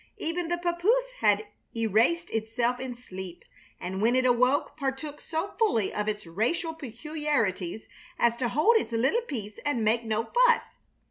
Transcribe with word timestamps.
Even 0.17 0.47
the 0.47 0.57
papoose 0.57 1.11
had 1.19 1.45
erased 1.77 2.31
itself 2.31 2.79
in 2.79 2.95
sleep, 2.95 3.45
and 3.79 4.01
when 4.01 4.15
it 4.15 4.25
awoke 4.25 4.75
partook 4.75 5.21
so 5.21 5.51
fully 5.59 5.93
of 5.93 6.07
its 6.09 6.25
racial 6.25 6.73
peculiarities 6.73 7.87
as 8.17 8.35
to 8.37 8.47
hold 8.47 8.77
its 8.77 8.91
little 8.93 9.21
peace 9.21 9.59
and 9.63 9.83
make 9.85 10.03
no 10.03 10.23
fuss. 10.23 10.79